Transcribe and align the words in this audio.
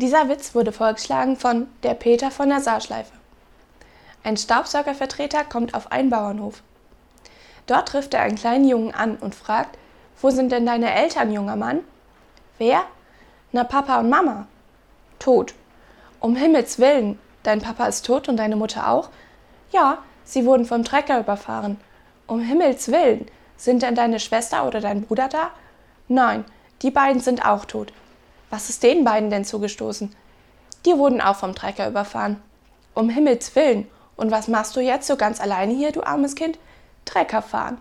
Dieser 0.00 0.30
Witz 0.30 0.54
wurde 0.54 0.72
vorgeschlagen 0.72 1.36
von 1.36 1.66
der 1.82 1.92
Peter 1.92 2.30
von 2.30 2.48
der 2.48 2.60
Saarschleife. 2.60 3.12
Ein 4.24 4.38
Staubsaugervertreter 4.38 5.44
kommt 5.44 5.74
auf 5.74 5.92
einen 5.92 6.08
Bauernhof. 6.08 6.62
Dort 7.66 7.88
trifft 7.88 8.14
er 8.14 8.22
einen 8.22 8.38
kleinen 8.38 8.66
Jungen 8.66 8.94
an 8.94 9.16
und 9.16 9.34
fragt, 9.34 9.76
wo 10.22 10.30
sind 10.30 10.52
denn 10.52 10.64
deine 10.64 10.90
Eltern, 10.90 11.30
junger 11.30 11.56
Mann? 11.56 11.80
Wer? 12.56 12.84
Na, 13.52 13.62
Papa 13.62 14.00
und 14.00 14.08
Mama. 14.08 14.46
Tot. 15.18 15.52
Um 16.18 16.34
Himmels 16.34 16.78
willen, 16.78 17.18
dein 17.42 17.60
Papa 17.60 17.84
ist 17.84 18.06
tot 18.06 18.26
und 18.30 18.38
deine 18.38 18.56
Mutter 18.56 18.88
auch? 18.88 19.10
Ja, 19.70 19.98
sie 20.24 20.46
wurden 20.46 20.64
vom 20.64 20.82
Trecker 20.82 21.20
überfahren. 21.20 21.78
Um 22.26 22.40
Himmels 22.40 22.90
willen, 22.90 23.26
sind 23.58 23.82
denn 23.82 23.96
deine 23.96 24.18
Schwester 24.18 24.66
oder 24.66 24.80
dein 24.80 25.02
Bruder 25.02 25.28
da? 25.28 25.50
Nein, 26.08 26.46
die 26.80 26.90
beiden 26.90 27.20
sind 27.20 27.44
auch 27.44 27.66
tot. 27.66 27.92
Was 28.50 28.68
ist 28.68 28.82
den 28.82 29.04
beiden 29.04 29.30
denn 29.30 29.44
zugestoßen? 29.44 30.14
Die 30.84 30.96
wurden 30.96 31.20
auch 31.20 31.36
vom 31.36 31.54
Trecker 31.54 31.88
überfahren. 31.88 32.42
Um 32.94 33.08
Himmels 33.08 33.54
willen. 33.54 33.88
Und 34.16 34.30
was 34.30 34.48
machst 34.48 34.76
du 34.76 34.80
jetzt 34.80 35.06
so 35.06 35.16
ganz 35.16 35.40
alleine 35.40 35.72
hier, 35.72 35.92
du 35.92 36.02
armes 36.02 36.34
Kind? 36.34 36.58
Trecker 37.04 37.42
fahren. 37.42 37.80